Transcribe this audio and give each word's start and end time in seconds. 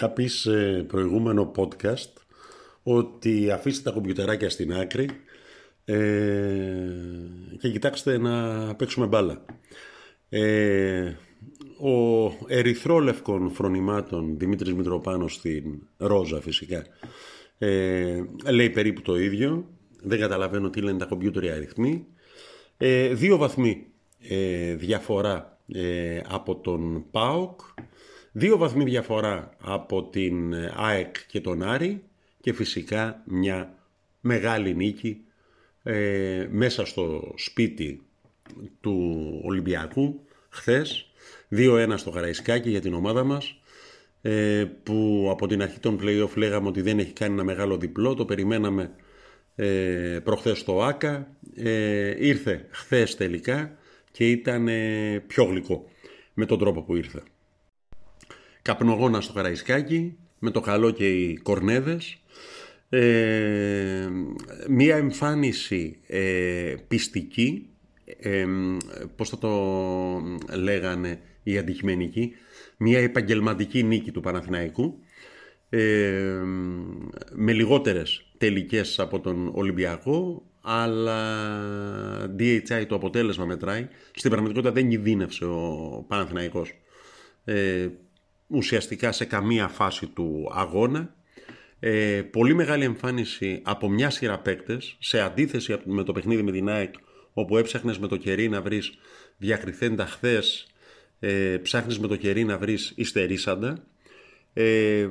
Είχα 0.00 0.10
πει 0.12 0.26
σε 0.26 0.82
προηγούμενο 0.82 1.52
podcast 1.56 2.12
ότι 2.82 3.50
αφήστε 3.50 3.82
τα 3.82 3.90
κομπιουτεράκια 3.90 4.50
στην 4.50 4.72
άκρη 4.72 5.08
ε, 5.84 5.96
και 7.58 7.70
κοιτάξτε 7.70 8.18
να 8.18 8.74
παίξουμε 8.74 9.06
μπάλα. 9.06 9.44
Ε, 10.28 11.12
ο 11.82 12.32
ερυθρόλευκων 12.46 13.50
φρονημάτων 13.50 14.38
Δημήτρης 14.38 14.74
Μητροπάνος 14.74 15.34
στην 15.34 15.82
Ρόζα 15.96 16.40
φυσικά 16.40 16.84
ε, 17.58 18.22
λέει 18.50 18.70
περίπου 18.70 19.02
το 19.02 19.18
ίδιο. 19.18 19.68
Δεν 20.02 20.18
καταλαβαίνω 20.18 20.70
τι 20.70 20.80
λένε 20.80 20.98
τα 20.98 21.04
κομπιούτερ 21.04 21.52
αριθμοί. 21.52 22.06
Ε, 22.76 23.14
δύο 23.14 23.36
βαθμοί 23.36 23.86
ε, 24.28 24.74
διαφορά 24.74 25.58
ε, 25.72 26.20
από 26.28 26.56
τον 26.56 27.04
ΠΑΟΚ. 27.10 27.60
Δύο 28.32 28.56
βαθμοί 28.56 28.84
διαφορά 28.84 29.56
από 29.60 30.02
την 30.02 30.54
ΑΕΚ 30.76 31.16
και 31.26 31.40
τον 31.40 31.62
Άρη 31.62 32.02
και 32.40 32.52
φυσικά 32.52 33.22
μια 33.24 33.74
μεγάλη 34.20 34.74
νίκη 34.74 35.24
ε, 35.82 36.46
μέσα 36.50 36.86
στο 36.86 37.34
σπίτι 37.36 38.02
του 38.80 39.40
Ολυμπιακού 39.44 40.20
χθες 40.48 41.09
2-1 41.56 41.92
στο 41.96 42.10
Καραϊσκάκι 42.10 42.70
για 42.70 42.80
την 42.80 42.94
ομάδα 42.94 43.24
μας 43.24 43.60
ε, 44.22 44.64
που 44.82 45.28
από 45.30 45.46
την 45.46 45.62
αρχή 45.62 45.78
των 45.78 45.98
play-off 46.02 46.36
λέγαμε 46.36 46.68
ότι 46.68 46.80
δεν 46.80 46.98
έχει 46.98 47.12
κάνει 47.12 47.32
ένα 47.32 47.44
μεγάλο 47.44 47.76
διπλό. 47.76 48.14
Το 48.14 48.24
περιμέναμε 48.24 48.90
ε, 49.54 50.18
προχθές 50.24 50.58
στο 50.58 50.82
ΆΚΑ. 50.82 51.36
Ε, 51.54 52.26
ήρθε 52.26 52.66
χθες 52.70 53.16
τελικά 53.16 53.76
και 54.10 54.30
ήταν 54.30 54.68
ε, 54.68 55.22
πιο 55.26 55.44
γλυκό 55.44 55.88
με 56.34 56.46
τον 56.46 56.58
τρόπο 56.58 56.82
που 56.82 56.96
ήρθε. 56.96 57.22
Καπνογόνα 58.62 59.20
στο 59.20 59.32
Καραϊσκάκι 59.32 60.16
με 60.38 60.50
το 60.50 60.60
καλό 60.60 60.90
και 60.90 61.08
οι 61.08 61.36
κορνέδες. 61.36 62.22
Ε, 62.88 64.08
μία 64.68 64.96
εμφάνιση 64.96 65.98
ε, 66.06 66.74
πιστική 66.88 67.68
ε, 68.20 68.46
πώς 69.16 69.28
θα 69.28 69.38
το 69.38 69.50
λέγανε 70.56 71.20
οι 71.42 71.58
αντικειμενικοί 71.58 72.32
μία 72.76 72.98
επαγγελματική 72.98 73.82
νίκη 73.82 74.10
του 74.10 74.20
Παναθηναϊκού 74.20 74.98
ε, 75.68 76.42
με 77.32 77.52
λιγότερες 77.52 78.24
τελικές 78.38 78.98
από 78.98 79.20
τον 79.20 79.50
Ολυμπιακό 79.54 80.42
αλλά 80.60 82.30
DHI 82.38 82.84
το 82.88 82.94
αποτέλεσμα 82.94 83.44
μετράει. 83.44 83.88
Στην 84.14 84.30
πραγματικότητα 84.30 84.72
δεν 84.72 84.88
κινδύνευσε 84.88 85.44
ο 85.44 86.04
Παναθηναϊκός 86.08 86.72
ε, 87.44 87.88
ουσιαστικά 88.46 89.12
σε 89.12 89.24
καμία 89.24 89.68
φάση 89.68 90.06
του 90.06 90.50
αγώνα. 90.52 91.14
Ε, 91.80 92.22
πολύ 92.30 92.54
μεγάλη 92.54 92.84
εμφάνιση 92.84 93.60
από 93.64 93.88
μια 93.88 94.10
σειρά 94.10 94.38
παίκτες, 94.38 94.96
σε 94.98 95.20
αντίθεση 95.20 95.76
με 95.84 96.02
το 96.02 96.12
παιχνίδι 96.12 96.42
με 96.42 96.52
την 96.52 96.68
ΑΕΚ, 96.68 96.94
όπου 97.32 97.56
έψαχνες 97.56 97.98
με 97.98 98.06
το 98.06 98.16
κερί 98.16 98.48
να 98.48 98.62
βρεις 98.62 98.98
διακριθέντα 99.36 100.06
χθες, 100.06 100.66
ε, 101.20 101.56
ψάχνεις 101.62 101.98
με 101.98 102.06
το 102.06 102.16
κερί 102.16 102.44
να 102.44 102.58
βρεις 102.58 102.92
υστερήσαντα. 102.96 103.84
Ε, 104.52 105.08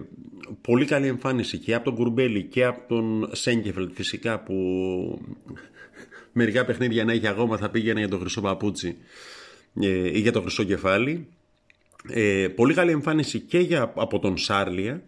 πολύ 0.61 0.85
καλή 0.85 1.07
εμφάνιση 1.07 1.57
και 1.57 1.73
από 1.73 1.85
τον 1.85 1.95
Κουρμπέλη 1.95 2.43
και 2.43 2.65
από 2.65 2.87
τον 2.87 3.29
Σέγκεφελτ 3.31 3.91
φυσικά 3.93 4.39
που 4.39 4.55
μερικά 6.31 6.65
παιχνίδια 6.65 7.05
να 7.05 7.11
έχει 7.11 7.27
αγώμα 7.27 7.57
θα 7.57 7.69
πήγαινε 7.69 7.99
για 7.99 8.09
το 8.09 8.17
χρυσό 8.17 8.41
παπούτσι 8.41 8.97
ε, 9.81 10.17
ή 10.17 10.19
για 10.19 10.31
το 10.31 10.41
χρυσό 10.41 10.63
κεφάλι. 10.63 11.27
Ε, 12.09 12.47
πολύ 12.47 12.73
καλή 12.73 12.91
εμφάνιση 12.91 13.39
και 13.39 13.59
για, 13.59 13.93
από 13.95 14.19
τον 14.19 14.37
Σάρλια 14.37 15.03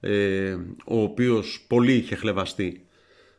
ε, 0.00 0.56
ο 0.86 1.02
οποίος 1.02 1.64
πολύ 1.66 1.92
είχε 1.92 2.14
χλεβαστεί 2.14 2.86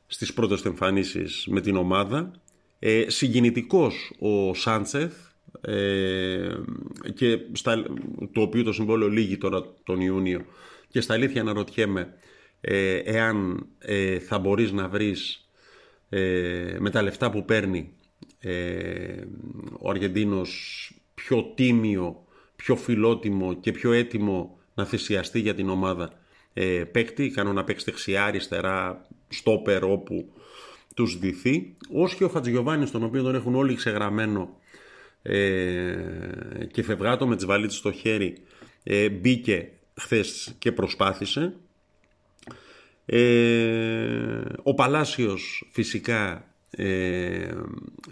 στις 0.07 0.33
πρώτες 0.33 0.65
εμφανίσεις 0.65 1.45
με 1.49 1.61
την 1.61 1.75
ομάδα. 1.75 2.31
Ε, 2.79 3.03
συγκινητικός 3.07 4.11
ο 4.19 4.53
Σάντσεθ 4.53 5.13
ε, 5.61 6.49
και 7.13 7.39
στα, 7.51 7.83
το 8.31 8.41
οποίο 8.41 8.63
το 8.63 8.73
συμβόλαιο 8.73 9.09
λύγει 9.09 9.37
τώρα 9.37 9.63
τον 9.83 10.01
Ιούνιο. 10.01 10.45
Και 10.87 11.01
στα 11.01 11.13
αλήθεια 11.13 11.41
αναρωτιέμαι 11.41 12.13
ε, 12.61 12.95
εάν 12.95 13.67
ε, 13.79 14.19
θα 14.19 14.39
μπορείς 14.39 14.71
να 14.71 14.88
βρεις 14.88 15.49
ε, 16.09 16.75
με 16.79 16.89
τα 16.89 17.01
λεφτά 17.01 17.31
που 17.31 17.45
παίρνει 17.45 17.93
ε, 18.39 19.23
ο 19.79 19.89
Αργεντίνος 19.89 20.93
πιο 21.13 21.51
τίμιο, 21.55 22.23
πιο 22.55 22.75
φιλότιμο 22.75 23.53
και 23.53 23.71
πιο 23.71 23.91
έτοιμο 23.91 24.57
να 24.73 24.85
θυσιαστεί 24.85 25.39
για 25.39 25.55
την 25.55 25.69
ομάδα 25.69 26.11
ε, 26.53 26.83
παίκτη, 26.83 27.29
κάνω 27.29 27.53
να 27.53 27.63
παίξει 27.63 27.85
δεξιά, 27.85 28.25
αριστερά, 28.25 29.07
στόπερ 29.27 29.83
όπου 29.83 30.33
τους 30.95 31.19
δυθεί, 31.19 31.75
ως 31.93 32.15
και 32.15 32.23
ο 32.23 32.29
Χατζηγιοβάνης, 32.29 32.91
τον 32.91 33.03
οποίο 33.03 33.23
τον 33.23 33.35
έχουν 33.35 33.55
όλοι 33.55 33.75
ξεγραμμένο 33.75 34.57
ε, 35.22 35.96
και 36.72 36.84
φευγάτο 36.84 37.28
με 37.28 37.35
τις 37.35 37.46
βαλίτσες 37.46 37.80
στο 37.80 37.91
χέρι, 37.91 38.38
ε, 38.84 39.09
μπήκε 39.09 39.72
χθες 39.96 40.56
και 40.59 40.72
προσπάθησε. 40.72 41.53
Ε, 43.06 44.41
ο 44.63 44.74
Παλάσιος 44.74 45.69
φυσικά 45.72 46.53
ε, 46.72 47.52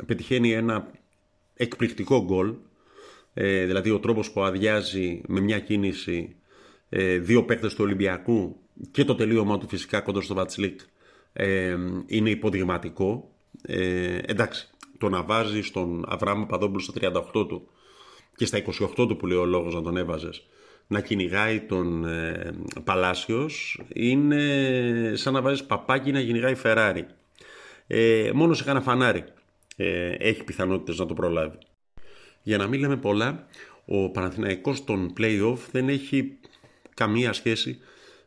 πετυχαίνει 0.06 0.52
ένα 0.54 0.92
εκπληκτικό 1.56 2.24
γκολ, 2.24 2.54
ε, 3.34 3.66
δηλαδή 3.66 3.90
ο 3.90 4.00
τρόπος 4.00 4.32
που 4.32 4.42
αδειάζει 4.42 5.22
με 5.28 5.40
μια 5.40 5.60
κίνηση 5.60 6.36
ε, 6.90 7.18
δύο 7.18 7.44
παίκτες 7.44 7.74
του 7.74 7.84
Ολυμπιακού 7.84 8.56
και 8.92 9.04
το 9.04 9.16
τελείωμα 9.16 9.58
του 9.58 9.68
φυσικά 9.68 10.02
κοντά 10.02 10.22
στο 10.22 10.34
Βατσλίκ 10.34 10.80
ε, 11.34 11.78
είναι 12.06 12.30
υποδειγματικό. 12.30 13.32
Ε, 13.62 14.18
εντάξει, 14.26 14.70
το 14.98 15.10
να 15.10 15.24
βάζει 15.24 15.72
τον 15.72 16.06
Αβραάμ 16.08 16.46
Παδόμπουλο 16.46 16.82
στα 16.82 16.94
38 17.34 17.48
του 17.48 17.68
και 18.36 18.46
στα 18.46 18.64
28 18.98 19.08
του 19.08 19.18
που 19.18 19.28
λέει 19.28 19.38
ο 19.38 19.46
λόγος 19.46 19.74
να 19.74 19.82
τον 19.82 19.98
έβαζες 19.98 20.46
να 20.88 21.02
κυνηγάει 21.02 21.60
τον 21.60 22.06
ε, 22.06 22.54
Παλάσιος 22.84 23.82
είναι 23.94 25.14
σαν 25.16 25.34
να 25.34 25.42
βάζεις 25.42 25.64
παπάκι 25.64 26.12
να 26.12 26.22
κυνηγάει 26.22 26.56
Φεράρι. 26.56 27.08
Ε, 27.88 28.32
μόνο 28.34 28.54
σε 28.54 28.64
κανένα 28.64 28.86
φανάρι 28.86 29.24
ε, 29.76 30.16
έχει 30.20 30.44
πιθανότητες 30.44 30.98
να 30.98 31.06
το 31.06 31.14
προλάβει. 31.14 31.58
Για 32.44 32.58
να 32.58 32.68
μην 32.68 32.80
λέμε 32.80 32.98
πολλά, 32.98 33.48
ο 33.86 34.10
Παναθηναϊκός 34.10 34.84
των 34.84 35.14
play-off 35.18 35.58
δεν 35.72 35.90
έχει 35.90 36.38
καμία 36.94 37.34
σχέση 37.34 37.80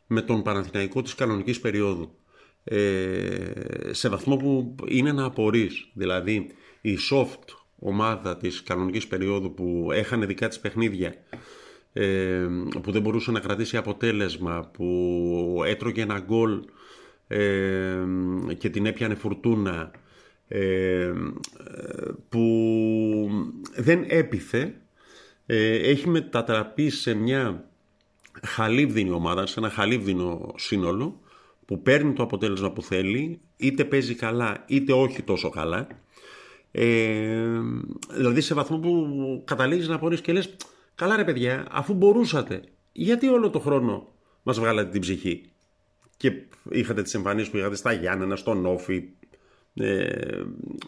με 0.07 0.21
τον 0.21 0.41
Παναθηναϊκό 0.41 1.01
της 1.01 1.15
κανονικής 1.15 1.59
περίοδου. 1.59 2.15
Ε, 2.63 3.53
σε 3.91 4.09
βαθμό 4.09 4.37
που 4.37 4.75
είναι 4.87 5.11
να 5.11 5.25
απορείς. 5.25 5.89
Δηλαδή 5.93 6.47
η 6.81 6.97
soft 7.11 7.55
ομάδα 7.79 8.37
της 8.37 8.63
κανονικής 8.63 9.07
περίοδου 9.07 9.53
που 9.53 9.89
έχανε 9.91 10.25
δικά 10.25 10.47
της 10.47 10.59
παιχνίδια 10.59 11.13
ε, 11.93 12.47
που 12.81 12.91
δεν 12.91 13.01
μπορούσε 13.01 13.31
να 13.31 13.39
κρατήσει 13.39 13.77
αποτέλεσμα 13.77 14.69
που 14.73 15.61
έτρωγε 15.65 16.01
ένα 16.01 16.19
γκολ 16.19 16.63
ε, 17.27 17.97
και 18.57 18.69
την 18.69 18.85
έπιανε 18.85 19.15
φουρτούνα 19.15 19.91
ε, 20.47 21.13
που 22.29 23.29
δεν 23.75 24.05
έπιθε 24.07 24.75
έχει 25.45 26.09
μετατραπεί 26.09 26.89
σε 26.89 27.13
μια 27.13 27.69
χαλίβδινη 28.43 29.09
ομάδα, 29.09 29.45
σε 29.45 29.59
ένα 29.59 29.69
χαλίβδινο 29.69 30.53
σύνολο 30.57 31.20
που 31.71 31.81
παίρνει 31.81 32.13
το 32.13 32.23
αποτέλεσμα 32.23 32.71
που 32.71 32.81
θέλει, 32.81 33.39
είτε 33.57 33.85
παίζει 33.85 34.15
καλά 34.15 34.63
είτε 34.67 34.93
όχι 34.93 35.21
τόσο 35.21 35.49
καλά. 35.49 35.87
Ε, 36.71 37.59
δηλαδή 38.11 38.41
σε 38.41 38.53
βαθμό 38.53 38.77
που 38.77 39.43
καταλήγεις 39.45 39.87
να 39.87 39.99
πορείς 39.99 40.21
και 40.21 40.31
λες 40.31 40.55
καλά 40.95 41.15
ρε 41.15 41.23
παιδιά 41.23 41.67
αφού 41.71 41.93
μπορούσατε 41.93 42.61
γιατί 42.91 43.27
όλο 43.27 43.49
το 43.49 43.59
χρόνο 43.59 44.07
μας 44.43 44.59
βγάλατε 44.59 44.89
την 44.89 45.01
ψυχή; 45.01 45.43
Και 46.17 46.31
είχατε 46.69 47.01
τις 47.01 47.13
εμφανίσεις 47.13 47.49
που 47.49 47.57
είχατε 47.57 47.75
στα 47.75 47.91
Γιάννενα, 47.91 48.35
στον 48.35 48.65
Όφη, 48.65 49.03
ε, 49.73 50.41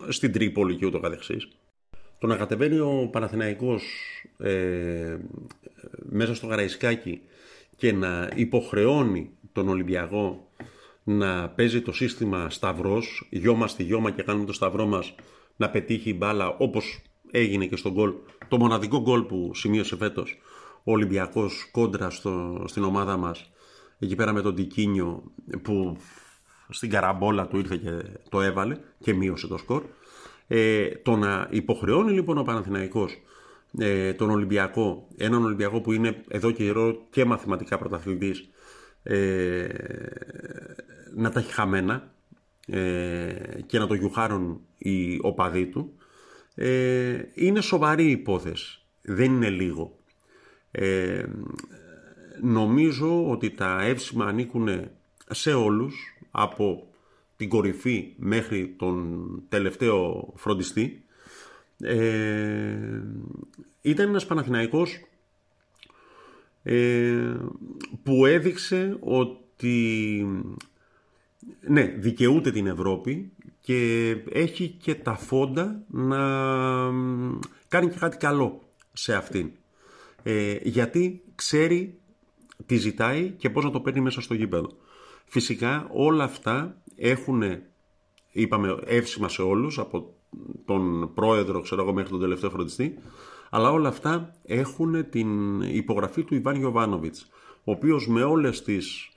στην 0.07 0.31
Τρίπολη 0.31 0.75
και 0.75 0.85
ούτω 0.85 0.99
καθεξής. 0.99 1.47
Το 2.19 2.27
να 2.27 2.35
κατεβαίνει 2.35 2.79
ο 2.79 3.09
Παναθηναϊκός 3.11 3.83
ε, 4.37 5.17
μέσα 6.09 6.35
στο 6.35 6.47
Γαραϊσκάκι 6.47 7.21
και 7.75 7.91
να 7.91 8.29
υποχρεώνει 8.35 9.29
τον 9.51 9.69
Ολυμπιακό 9.69 10.47
να 11.03 11.49
παίζει 11.49 11.81
το 11.81 11.91
σύστημα 11.91 12.49
σταυρός, 12.49 13.27
γιώμα 13.29 13.67
στη 13.67 13.83
γιώμα 13.83 14.11
και 14.11 14.23
κάνουμε 14.23 14.45
το 14.45 14.53
σταυρό 14.53 14.85
μας 14.85 15.15
να 15.55 15.69
πετύχει 15.69 16.09
η 16.09 16.15
μπάλα 16.17 16.47
όπως 16.57 17.01
έγινε 17.31 17.65
και 17.65 17.75
στο 17.75 17.91
γκολ, 17.91 18.13
το 18.47 18.57
μοναδικό 18.57 19.01
γκολ 19.01 19.21
που 19.21 19.51
σημείωσε 19.53 19.95
φέτος 19.95 20.37
ο 20.83 20.91
Ολυμπιακός 20.91 21.69
κόντρα 21.71 22.09
στο, 22.09 22.63
στην 22.67 22.83
ομάδα 22.83 23.17
μας 23.17 23.51
εκεί 23.99 24.15
πέρα 24.15 24.33
με 24.33 24.41
τον 24.41 24.55
Τικίνιο 24.55 25.23
που 25.61 25.97
στην 26.69 26.89
καραμπόλα 26.89 27.47
του 27.47 27.57
ήρθε 27.57 27.75
και 27.77 27.91
το 28.29 28.41
έβαλε 28.41 28.77
και 28.99 29.13
μείωσε 29.13 29.47
το 29.47 29.57
σκορ. 29.57 29.83
Ε, 30.47 30.87
το 30.87 31.15
να 31.15 31.47
υποχρεώνει 31.51 32.11
λοιπόν 32.11 32.37
ο 32.37 32.43
Παναθηναϊκός 32.43 33.21
ε, 33.77 34.13
τον 34.13 34.29
Ολυμπιακό, 34.29 35.07
έναν 35.17 35.43
Ολυμπιακό 35.43 35.81
που 35.81 35.91
είναι 35.91 36.23
εδώ 36.27 36.51
και 36.51 36.63
καιρό 36.63 37.07
και 37.09 37.25
μαθηματικά 37.25 37.77
πρωταθλητής, 37.77 38.49
ε, 39.03 39.67
να 41.15 41.31
τα 41.31 41.39
έχει 41.39 41.53
χαμένα 41.53 42.13
ε, 42.67 43.33
και 43.65 43.79
να 43.79 43.87
το 43.87 43.93
γιουχάρουν 43.93 44.61
οι 44.77 45.19
οπαδοί 45.21 45.65
του, 45.65 45.93
ε, 46.55 47.21
είναι 47.33 47.61
σοβαρή 47.61 48.09
υπόθεση. 48.09 48.81
Δεν 49.01 49.33
είναι 49.33 49.49
λίγο. 49.49 49.97
Ε, 50.71 51.23
νομίζω 52.41 53.29
ότι 53.29 53.49
τα 53.51 53.81
εύσημα 53.81 54.25
ανήκουν 54.25 54.89
σε 55.29 55.53
όλους, 55.53 56.17
από 56.31 56.87
την 57.35 57.49
κορυφή 57.49 58.13
μέχρι 58.17 58.75
τον 58.77 59.27
τελευταίο 59.49 60.33
φροντιστή. 60.35 61.05
Ε, 61.79 63.01
ήταν 63.81 64.07
ένας 64.07 64.25
Παναθηναϊκός 64.25 65.05
ε, 66.63 67.35
που 68.03 68.25
έδειξε 68.25 68.97
ότι 68.99 70.25
ναι, 71.67 71.83
δικαιούται 71.83 72.51
την 72.51 72.67
Ευρώπη 72.67 73.31
και 73.59 74.09
έχει 74.29 74.67
και 74.67 74.95
τα 74.95 75.15
φόντα 75.15 75.83
να 75.87 76.17
κάνει 77.67 77.89
και 77.89 77.99
κάτι 77.99 78.17
καλό 78.17 78.61
σε 78.93 79.15
αυτήν. 79.15 79.51
Ε, 80.23 80.57
γιατί 80.63 81.23
ξέρει 81.35 81.99
τι 82.65 82.75
ζητάει 82.75 83.29
και 83.29 83.49
πώς 83.49 83.63
να 83.63 83.71
το 83.71 83.79
παίρνει 83.79 84.01
μέσα 84.01 84.21
στο 84.21 84.33
γήπεδο. 84.33 84.69
Φυσικά 85.25 85.87
όλα 85.91 86.23
αυτά 86.23 86.81
έχουν, 86.95 87.43
είπαμε, 88.31 88.77
εύσημα 88.85 89.29
σε 89.29 89.41
όλους, 89.41 89.79
από 89.79 90.13
τον 90.65 91.13
πρόεδρο, 91.13 91.61
ξέρω 91.61 91.81
εγώ, 91.81 91.93
μέχρι 91.93 92.09
τον 92.09 92.19
τελευταίο 92.19 92.49
φροντιστή, 92.49 92.97
αλλά 93.49 93.71
όλα 93.71 93.87
αυτά 93.87 94.35
έχουν 94.43 95.09
την 95.09 95.61
υπογραφή 95.61 96.23
του 96.23 96.35
Ιβάν 96.35 96.55
Γιωβάνοβιτς, 96.55 97.29
ο 97.63 97.71
οποίος 97.71 98.07
με 98.07 98.23
όλες 98.23 98.63
τις 98.63 99.09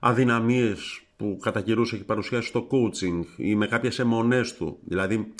αδυναμίες 0.00 1.05
που 1.16 1.38
κατά 1.42 1.60
καιρούς 1.60 1.92
έχει 1.92 2.04
παρουσιάσει 2.04 2.48
στο 2.48 2.66
coaching 2.70 3.24
ή 3.36 3.54
με 3.54 3.66
κάποιες 3.66 3.98
αιμονές 3.98 4.54
του, 4.54 4.78
δηλαδή 4.84 5.32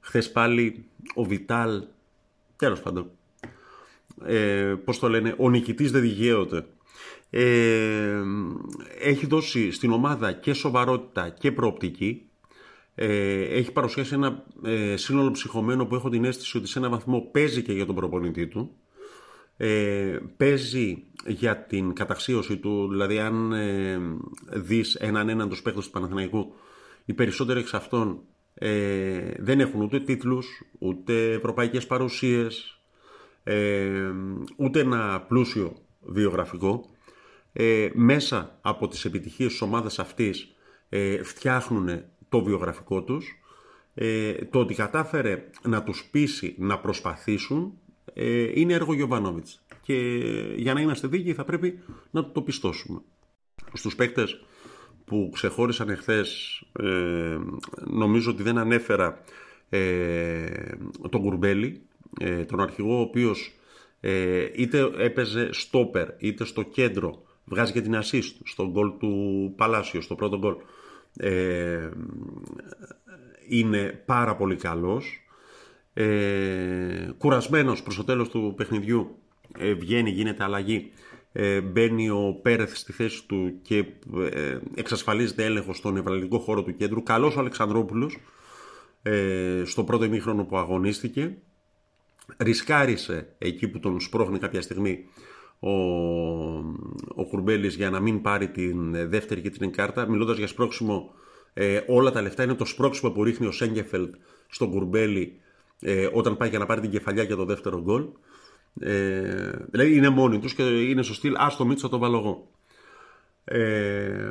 χθες 0.00 0.32
πάλι 0.32 0.84
ο 1.14 1.24
Βιτάλ, 1.24 1.82
τέλος 2.56 2.80
πάντων, 2.80 3.10
ε, 4.24 4.74
πώς 4.84 4.98
το 4.98 5.08
λένε, 5.08 5.34
ο 5.38 5.50
νικητής 5.50 5.90
δεν 5.90 6.00
δικαίωται. 6.00 6.66
Ε, 7.30 8.22
έχει 9.00 9.26
δώσει 9.26 9.70
στην 9.70 9.92
ομάδα 9.92 10.32
και 10.32 10.52
σοβαρότητα 10.52 11.28
και 11.28 11.52
προοπτική. 11.52 12.26
Ε, 12.94 13.42
έχει 13.42 13.72
παρουσιάσει 13.72 14.14
ένα 14.14 14.44
ε, 14.64 14.96
σύνολο 14.96 15.30
ψυχωμένο 15.30 15.86
που 15.86 15.94
έχω 15.94 16.08
την 16.08 16.24
αίσθηση 16.24 16.56
ότι 16.56 16.66
σε 16.66 16.78
ένα 16.78 16.88
βαθμό 16.88 17.20
παίζει 17.20 17.62
και 17.62 17.72
για 17.72 17.86
τον 17.86 17.94
προπονητή 17.94 18.46
του. 18.46 18.76
Ε, 19.56 20.18
παίζει 20.36 21.04
για 21.26 21.56
την 21.56 21.92
καταξίωση 21.92 22.56
του, 22.56 22.88
δηλαδή 22.90 23.18
αν 23.18 23.52
ε, 23.52 24.00
δεις 24.52 24.94
έναν 24.94 25.28
έναν 25.28 25.48
τους 25.48 25.62
παίχτες 25.62 25.84
του 25.84 25.90
Παναθηναϊκού, 25.90 26.54
οι 27.04 27.12
περισσότεροι 27.12 27.60
εξ 27.60 27.74
αυτών 27.74 28.20
ε, 28.54 29.32
δεν 29.38 29.60
έχουν 29.60 29.80
ούτε 29.80 30.00
τίτλους, 30.00 30.62
ούτε 30.78 31.32
ευρωπαϊκές 31.32 31.86
παρουσίες, 31.86 32.80
ε, 33.44 34.12
ούτε 34.56 34.80
ένα 34.80 35.24
πλούσιο 35.28 35.76
βιογραφικό. 36.00 36.90
Ε, 37.52 37.88
μέσα 37.92 38.58
από 38.60 38.88
τις 38.88 39.04
επιτυχίες 39.04 39.50
της 39.50 39.60
ομάδας 39.60 39.98
αυτής 39.98 40.54
ε, 40.88 41.22
φτιάχνουν 41.22 42.02
το 42.28 42.42
βιογραφικό 42.42 43.02
τους. 43.02 43.36
Ε, 43.94 44.32
το 44.32 44.58
ότι 44.58 44.74
κατάφερε 44.74 45.50
να 45.62 45.82
τους 45.82 46.08
πείσει 46.10 46.54
να 46.58 46.78
προσπαθήσουν 46.78 47.72
ε, 48.14 48.60
είναι 48.60 48.72
έργο 48.72 48.94
Γιωβάνοβιτς. 48.94 49.62
Και 49.82 49.94
για 50.56 50.74
να 50.74 50.80
είμαστε 50.80 51.08
δίκαιοι 51.08 51.34
θα 51.34 51.44
πρέπει 51.44 51.78
να 52.10 52.30
το 52.30 52.42
πιστώσουμε. 52.42 53.00
Στους 53.72 53.94
παίκτες 53.94 54.44
που 55.04 55.30
ξεχώρισαν 55.32 55.88
εχθές 55.88 56.60
ε, 56.80 57.38
νομίζω 57.84 58.30
ότι 58.30 58.42
δεν 58.42 58.58
ανέφερα 58.58 59.22
ε, 59.68 60.46
τον 61.10 61.20
Κουρμπέλη, 61.20 61.82
ε, 62.20 62.44
τον 62.44 62.60
αρχηγό 62.60 62.98
ο 62.98 63.00
οποίος 63.00 63.52
ε, 64.00 64.48
είτε 64.54 64.90
έπαιζε 64.96 65.48
στόπερ 65.52 66.08
είτε 66.18 66.44
στο 66.44 66.62
κέντρο 66.62 67.22
βγάζει 67.44 67.72
και 67.72 67.80
την 67.80 67.98
assist 68.02 68.32
στον 68.44 68.70
γκολ 68.70 68.92
του 68.98 69.52
Παλάσιο, 69.56 70.00
στο 70.00 70.14
πρώτο 70.14 70.38
γκολ 70.38 70.54
ε, 71.16 71.90
είναι 73.48 74.02
πάρα 74.06 74.36
πολύ 74.36 74.56
καλός 74.56 75.26
ε, 75.94 77.10
κουρασμένος 77.18 77.82
προς 77.82 77.96
το 77.96 78.04
τέλος 78.04 78.28
του 78.28 78.54
παιχνιδιού. 78.56 79.16
Ε, 79.58 79.72
βγαίνει, 79.72 80.10
γίνεται 80.10 80.44
αλλαγή. 80.44 80.92
Ε, 81.32 81.60
μπαίνει 81.60 82.10
ο 82.10 82.38
Πέρεθ 82.42 82.76
στη 82.76 82.92
θέση 82.92 83.26
του 83.26 83.52
και 83.62 83.84
ε, 84.32 84.58
εξασφαλίζεται 84.74 85.44
έλεγχος 85.44 85.76
στον 85.76 85.96
ευραλικό 85.96 86.38
χώρο 86.38 86.62
του 86.62 86.76
κέντρου. 86.76 87.02
Καλός 87.02 87.36
ο 87.36 87.40
Αλεξανδρόπουλος 87.40 88.18
ε, 89.02 89.62
στο 89.64 89.84
πρώτο 89.84 90.04
ημίχρονο 90.04 90.44
που 90.44 90.56
αγωνίστηκε. 90.56 91.36
Ρισκάρισε 92.38 93.34
εκεί 93.38 93.68
που 93.68 93.78
τον 93.78 94.00
σπρώχνει 94.00 94.38
κάποια 94.38 94.62
στιγμή 94.62 95.04
ο, 95.60 95.70
ο 97.14 97.26
Κουρμπέλης 97.28 97.74
για 97.74 97.90
να 97.90 98.00
μην 98.00 98.22
πάρει 98.22 98.48
την 98.48 99.08
δεύτερη 99.08 99.40
και 99.40 99.50
την 99.50 99.72
κάρτα. 99.72 100.08
Μιλώντας 100.08 100.38
για 100.38 100.46
σπρώξιμο 100.46 101.14
ε, 101.54 101.80
όλα 101.86 102.10
τα 102.10 102.22
λεφτά 102.22 102.42
είναι 102.42 102.54
το 102.54 102.64
σπρώξιμο 102.64 103.10
που 103.10 103.24
ρίχνει 103.24 103.46
ο 103.46 103.52
Σέγκεφελτ 103.52 104.14
στον 104.48 104.70
Κουρμπέλη 104.70 105.40
ε, 105.82 106.08
όταν 106.12 106.36
πάει 106.36 106.48
για 106.48 106.58
να 106.58 106.66
πάρει 106.66 106.80
την 106.80 106.90
κεφαλιά 106.90 107.22
για 107.22 107.36
το 107.36 107.44
δεύτερο 107.44 107.82
γκολ 107.82 108.04
ε, 108.80 109.50
δηλαδή 109.70 109.96
είναι 109.96 110.08
μόνοι 110.08 110.38
τους 110.38 110.54
και 110.54 110.62
είναι 110.62 111.02
στο 111.02 111.14
στυλ 111.14 111.34
άστο 111.36 111.64
Μίτσο 111.64 111.88
το 111.88 111.98
βάλω 111.98 112.18
εγώ 112.18 112.48
ε, 113.44 114.30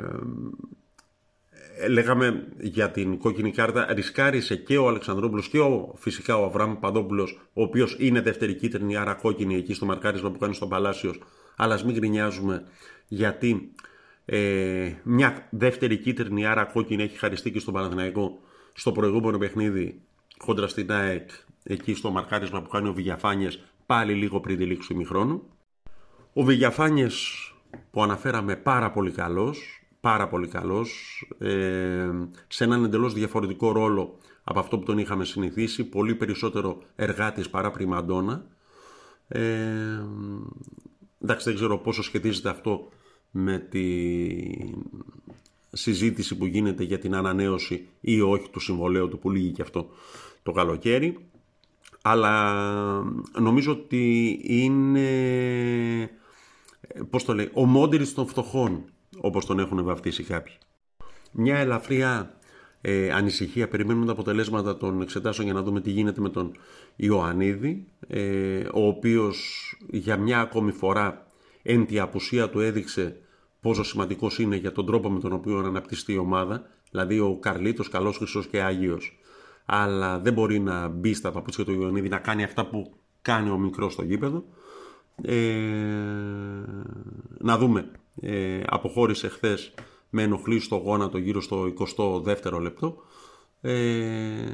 λέγαμε 1.88 2.48
για 2.60 2.90
την 2.90 3.18
κόκκινη 3.18 3.50
κάρτα, 3.50 3.92
ρισκάρισε 3.92 4.56
και 4.56 4.78
ο 4.78 4.88
Αλεξανδρόπουλος 4.88 5.48
και 5.48 5.58
ο, 5.58 5.94
φυσικά 5.96 6.36
ο 6.36 6.44
Αβραμ 6.44 6.78
Παντόπουλος, 6.78 7.40
ο 7.52 7.62
οποίος 7.62 7.96
είναι 7.98 8.20
δεύτερη 8.20 8.54
κίτρινη, 8.54 8.96
άρα 8.96 9.14
κόκκινη 9.14 9.56
εκεί 9.56 9.74
στο 9.74 9.86
μαρκάρισμα 9.86 10.30
που 10.30 10.38
κάνει 10.38 10.54
στον 10.54 10.68
Παλάσιος, 10.68 11.20
αλλά 11.56 11.74
ας 11.74 11.84
μην 11.84 11.94
γκρινιάζουμε 11.94 12.64
γιατί 13.08 13.72
ε, 14.24 14.92
μια 15.02 15.48
δεύτερη 15.50 15.96
κίτρινη, 15.96 16.46
άρα 16.46 16.64
κόκκινη 16.64 17.02
έχει 17.02 17.18
χαριστεί 17.18 17.50
και 17.50 17.58
στον 17.58 17.74
Παναθηναϊκό 17.74 18.40
στο 18.74 18.92
προηγούμενο 18.92 19.38
παιχνίδι 19.38 20.00
κόντρα 20.44 20.68
στην 20.68 20.92
ΑΕΚ, 20.92 21.30
εκεί 21.62 21.94
στο 21.94 22.10
μαρκάρισμα 22.10 22.62
που 22.62 22.68
κάνει 22.68 22.88
ο 22.88 22.92
Βηγιαφάνιες, 22.92 23.62
πάλι 23.86 24.14
λίγο 24.14 24.40
πριν 24.40 24.56
τη 24.56 24.64
λήξη 24.64 24.88
του 24.88 24.94
ημιχρόνου. 24.94 25.42
Ο 26.32 26.42
Βηγιαφάνιες 26.42 27.36
που 27.90 28.02
αναφέραμε 28.02 28.56
πάρα 28.56 28.90
πολύ 28.90 29.10
καλός, 29.10 29.82
πάρα 30.00 30.28
πολύ 30.28 30.48
καλός, 30.48 31.22
ε, 31.38 32.10
σε 32.48 32.64
έναν 32.64 32.84
εντελώς 32.84 33.12
διαφορετικό 33.12 33.72
ρόλο 33.72 34.18
από 34.44 34.58
αυτό 34.58 34.78
που 34.78 34.84
τον 34.84 34.98
είχαμε 34.98 35.24
συνηθίσει, 35.24 35.84
πολύ 35.84 36.14
περισσότερο 36.14 36.82
εργάτης 36.96 37.50
παρά 37.50 37.70
πριμαντόνα. 37.70 38.46
Ε, 39.28 40.02
εντάξει, 41.22 41.44
δεν 41.44 41.54
ξέρω 41.54 41.78
πόσο 41.78 42.02
σχετίζεται 42.02 42.48
αυτό 42.48 42.88
με 43.30 43.58
τη 43.58 43.98
συζήτηση 45.72 46.36
που 46.36 46.46
γίνεται 46.46 46.84
για 46.84 46.98
την 46.98 47.14
ανανέωση 47.14 47.88
ή 48.00 48.20
όχι 48.20 48.50
του 48.50 48.60
συμβολέου 48.60 49.08
του 49.08 49.18
που 49.18 49.30
λύγει 49.30 49.50
και 49.50 49.62
αυτό 49.62 49.88
το 50.42 50.52
καλοκαίρι. 50.52 51.18
Αλλά 52.02 52.54
νομίζω 53.40 53.72
ότι 53.72 54.38
είναι, 54.42 56.10
πώς 57.10 57.24
το 57.24 57.34
λέει, 57.34 57.50
ο 57.52 57.64
μόντιλης 57.64 58.14
των 58.14 58.26
φτωχών 58.26 58.84
όπως 59.20 59.46
τον 59.46 59.58
έχουν 59.58 59.84
βαφτίσει 59.84 60.22
κάποιοι. 60.22 60.54
Μια 61.32 61.56
ελαφριά 61.56 62.36
ε, 62.80 63.12
ανησυχία, 63.12 63.68
περιμένουμε 63.68 64.06
τα 64.06 64.12
αποτελέσματα 64.12 64.76
των 64.76 65.00
εξετάσεων 65.00 65.46
για 65.46 65.56
να 65.56 65.62
δούμε 65.62 65.80
τι 65.80 65.90
γίνεται 65.90 66.20
με 66.20 66.28
τον 66.28 66.56
Ιωαννίδη, 66.96 67.86
ε, 68.06 68.64
ο 68.72 68.86
οποίος 68.86 69.76
για 69.90 70.16
μια 70.16 70.40
ακόμη 70.40 70.72
φορά 70.72 71.26
εν 71.62 71.86
τη 71.86 71.98
απουσία 71.98 72.50
του 72.50 72.60
έδειξε 72.60 73.16
πόσο 73.62 73.82
σημαντικός 73.82 74.38
είναι 74.38 74.56
για 74.56 74.72
τον 74.72 74.86
τρόπο 74.86 75.10
με 75.10 75.20
τον 75.20 75.32
οποίο 75.32 75.58
αναπτυστεί 75.58 76.12
η 76.12 76.16
ομάδα, 76.16 76.62
δηλαδή 76.90 77.18
ο 77.18 77.36
Καρλίτος, 77.40 77.88
καλός, 77.88 78.16
χρυσός 78.16 78.46
και 78.46 78.62
άγιος, 78.62 79.18
αλλά 79.66 80.18
δεν 80.18 80.32
μπορεί 80.32 80.58
να 80.58 80.88
μπει 80.88 81.14
στα 81.14 81.30
παπούτσια 81.30 81.64
του 81.64 81.72
Ιωαννίδη 81.72 82.08
να 82.08 82.18
κάνει 82.18 82.42
αυτά 82.42 82.66
που 82.66 82.94
κάνει 83.22 83.50
ο 83.50 83.58
μικρός 83.58 83.92
στο 83.92 84.02
γήπεδο. 84.02 84.44
Ε, 85.22 85.36
να 87.38 87.58
δούμε 87.58 87.90
ε, 88.20 88.60
αποχώρησε 88.66 89.28
χθες 89.28 89.74
με 90.10 90.22
ενοχλή 90.22 90.60
στο 90.60 90.76
γόνατο 90.76 91.18
γύρω 91.18 91.40
στο 91.40 91.72
22ο 91.96 92.60
λεπτό. 92.60 92.96
Ε, 93.60 94.44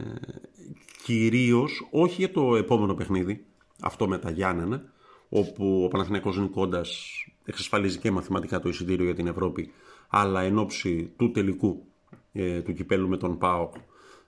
κυρίως 1.05 1.89
όχι 1.91 2.15
για 2.15 2.33
το 2.33 2.57
επόμενο 2.57 2.95
παιχνίδι, 2.95 3.45
αυτό 3.81 4.09
με 4.09 4.19
τα 4.19 4.31
Γιάννενα, 4.31 4.83
όπου 5.29 5.83
ο 5.85 5.89
Παναθηναϊκός 5.89 6.39
Νικώντας 6.39 7.13
εξασφαλίζει 7.49 7.99
και 7.99 8.11
μαθηματικά 8.11 8.61
το 8.61 8.69
εισιτήριο 8.69 9.05
για 9.05 9.15
την 9.15 9.27
Ευρώπη, 9.27 9.73
αλλά 10.09 10.43
εν 10.43 10.59
ώψη 10.59 11.13
του 11.17 11.31
τελικού 11.31 11.85
ε, 12.33 12.61
του 12.61 12.75
κυπέλου 12.75 13.09
με 13.09 13.17
τον 13.17 13.39
ΠΑΟΚ 13.39 13.75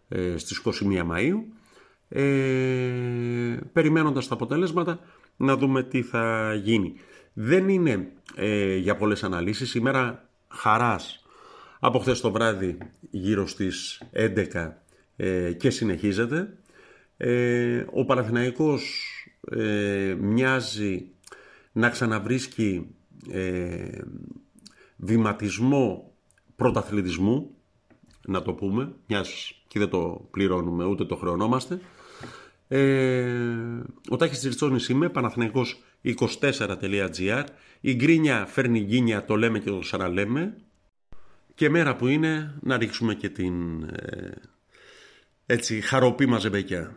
ε, 0.08 0.36
στις 0.36 0.62
21 0.64 0.70
Μαΐου 1.10 1.38
ε, 2.08 2.22
περιμένοντας 3.72 4.28
τα 4.28 4.34
αποτελέσματα 4.34 5.00
να 5.36 5.56
δούμε 5.56 5.82
τι 5.82 6.02
θα 6.02 6.54
γίνει. 6.54 6.94
Δεν 7.32 7.68
είναι 7.68 8.12
ε, 8.34 8.76
για 8.76 8.96
πολλές 8.96 9.24
αναλύσεις, 9.24 9.74
η 9.74 9.80
μέρα 9.80 10.28
χαράς 10.48 11.24
από 11.80 11.98
χθες 11.98 12.20
το 12.20 12.30
βράδυ 12.30 12.78
γύρω 13.10 13.46
στις 13.46 14.02
11 14.12 14.70
ε, 15.16 15.52
και 15.52 15.70
συνεχίζεται. 15.70 16.56
Ε, 17.16 17.84
ο 17.92 18.04
Παναθηναϊκός 18.04 19.04
ε, 19.50 20.16
μοιάζει 20.20 21.06
να 21.72 21.88
ξαναβρίσκει 21.88 22.94
ε, 23.28 24.00
βηματισμό 24.96 26.12
πρωταθλητισμού, 26.56 27.54
να 28.26 28.42
το 28.42 28.52
πούμε, 28.52 28.92
μιας 29.06 29.54
και 29.68 29.78
δεν 29.78 29.88
το 29.88 30.28
πληρώνουμε 30.30 30.84
ούτε 30.84 31.04
το 31.04 31.16
χρεωνόμαστε. 31.16 31.80
Ε, 32.68 33.82
ο 34.08 34.16
Τάκης 34.16 34.38
Τσιριτσόνης 34.38 34.88
είμαι, 34.88 35.10
παναθηναϊκός24.gr. 35.14 37.44
Η 37.80 37.94
γκρίνια 37.94 38.46
φέρνει 38.46 38.80
γκίνια, 38.80 39.24
το 39.24 39.36
λέμε 39.36 39.58
και 39.58 39.70
το 39.70 39.78
ξαναλέμε. 39.78 40.56
Και 41.54 41.68
μέρα 41.68 41.96
που 41.96 42.06
είναι 42.06 42.58
να 42.62 42.76
ρίξουμε 42.76 43.14
και 43.14 43.28
την 43.28 43.82
ε, 43.82 44.32
έτσι 45.46 45.80
χαροπή 45.80 46.26
μαζεμπεκιά. 46.26 46.96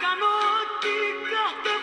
Για 0.00 0.02
το 0.02 0.06
καλό 0.06 1.73